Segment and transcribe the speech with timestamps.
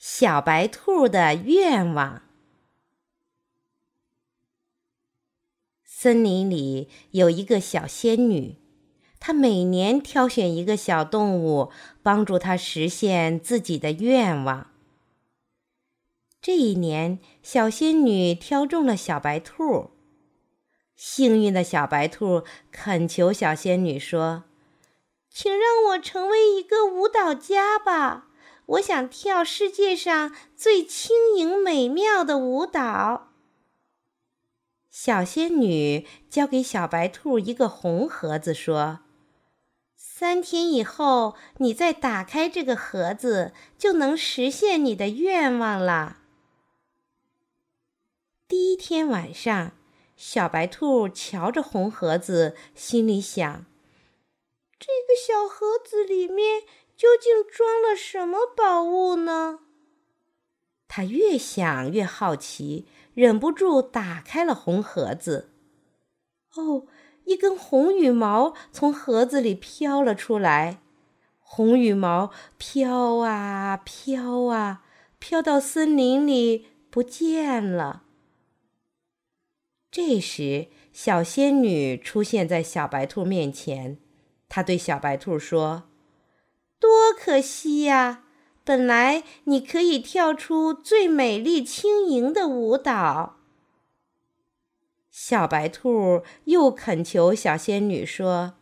[0.00, 2.22] 小白兔的愿望。
[5.84, 8.56] 森林里有一个小仙女，
[9.18, 11.70] 她每年挑选一个小动物，
[12.02, 14.70] 帮助她实现自己的愿望。
[16.40, 19.90] 这一年，小仙女挑中了小白兔。
[20.96, 24.44] 幸运的小白兔恳求小仙女说
[25.28, 28.28] ：“请让我成为一个舞蹈家吧。”
[28.70, 33.32] 我想跳世界上最轻盈美妙的舞蹈。
[34.88, 39.00] 小仙女交给小白兔一个红盒子，说
[39.96, 46.18] ：“三天以后，你再打开这个盒子，就能实现你的愿望了。”
[48.46, 49.72] 第一天晚上，
[50.16, 53.66] 小白兔瞧着红盒子，心里想
[54.78, 56.62] ：“这个小盒子里面……”
[57.00, 59.60] 究竟装了什么宝物呢？
[60.86, 65.54] 他越想越好奇，忍不住打开了红盒子。
[66.56, 66.84] 哦，
[67.24, 70.82] 一根红羽毛从盒子里飘了出来，
[71.38, 74.84] 红羽毛飘啊飘啊，
[75.18, 78.02] 飘到森林里不见了。
[79.90, 83.98] 这时，小仙女出现在小白兔面前，
[84.50, 85.84] 她对小白兔说。
[87.10, 88.22] 多可惜呀！
[88.62, 93.40] 本来你可以跳出最美丽轻盈的舞蹈。
[95.10, 98.54] 小白兔又恳求小仙女说：“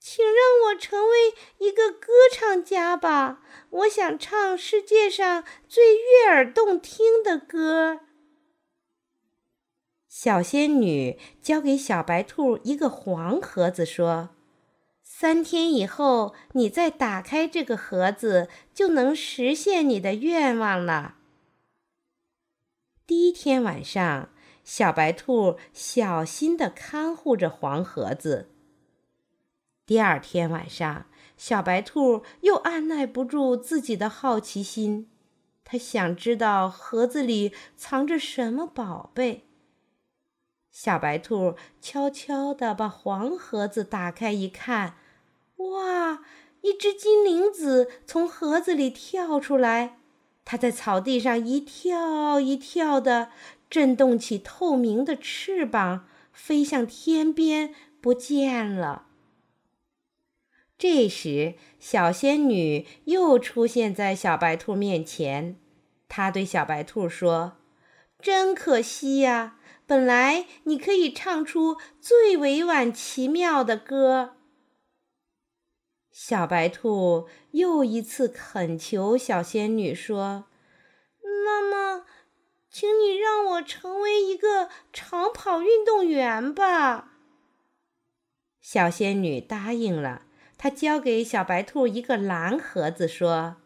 [0.00, 0.34] 请让
[0.66, 3.40] 我成为一个歌唱家吧！
[3.70, 8.00] 我想唱世界上最悦耳动听的歌。”
[10.10, 14.30] 小仙女交给小白兔一个黄盒子，说。
[15.20, 21.16] 三天以后，你再打开这个盒子，就能实现你的愿望了。
[23.06, 24.30] 第一天晚上，
[24.64, 28.48] 小白兔小心地看护着黄盒子。
[29.84, 31.04] 第二天晚上，
[31.36, 35.10] 小白兔又按耐不住自己的好奇心，
[35.64, 39.44] 它想知道盒子里藏着什么宝贝。
[40.70, 44.94] 小白兔悄悄地把黄盒子打开一看。
[45.68, 46.20] 哇！
[46.62, 49.98] 一只金铃子从盒子里跳出来，
[50.44, 53.30] 它在草地上一跳一跳的，
[53.70, 59.06] 震动起透明的翅膀，飞向天边，不见了。
[60.78, 65.56] 这时，小仙女又出现在小白兔面前，
[66.08, 67.58] 她对小白兔说
[68.20, 74.36] ：“真可惜呀，本来你可以唱出最委婉奇妙的歌。”
[76.12, 80.46] 小白兔又一次恳求小仙女说
[81.44, 82.04] ：“那么，
[82.70, 87.12] 请你让我成为一个长跑运动员吧。”
[88.60, 90.22] 小仙女答应了。
[90.58, 93.56] 她交给小白兔一个蓝盒子，说：“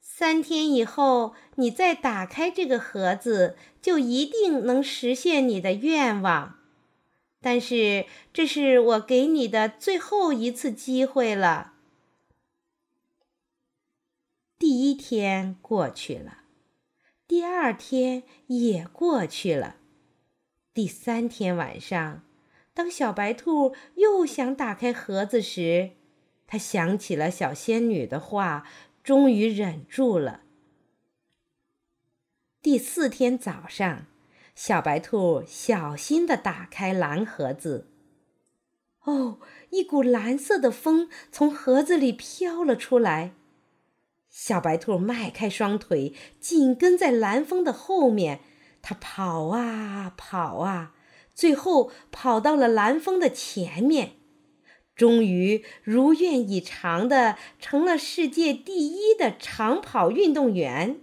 [0.00, 6.58] 三天以后，你再打开这个盒子，就一定能实现你的愿望。
[7.42, 11.70] 但是，这是我给你的最后一次机会了。”
[14.62, 16.44] 第一天过去了，
[17.26, 19.78] 第二天也过去了。
[20.72, 22.22] 第三天晚上，
[22.72, 25.94] 当小白兔又想打开盒子时，
[26.46, 28.64] 它想起了小仙女的话，
[29.02, 30.42] 终于忍住了。
[32.62, 34.06] 第四天早上，
[34.54, 37.88] 小白兔小心地打开蓝盒子。
[39.00, 39.40] 哦，
[39.70, 43.34] 一股蓝色的风从盒子里飘了出来。
[44.32, 48.40] 小白兔迈开双腿，紧跟在蓝风的后面。
[48.80, 50.94] 它跑啊跑啊，
[51.34, 54.14] 最后跑到了蓝风的前面，
[54.96, 61.00] 终于如愿以偿的成了世界第一的长跑运动员。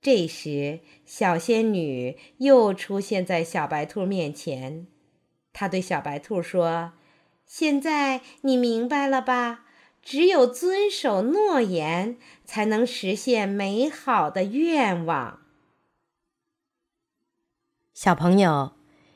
[0.00, 4.86] 这时，小仙女又出现在小白兔面前，
[5.52, 6.92] 她对小白兔说
[7.44, 9.63] ：“现在你明白了吧？”
[10.04, 15.40] 只有遵守诺言，才能实现美好的愿望。
[17.94, 18.72] 小朋友，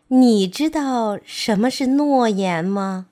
[0.08, 3.08] 你知道什么是诺言吗？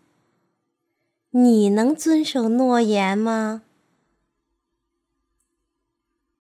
[1.31, 3.65] 你能遵守诺言吗？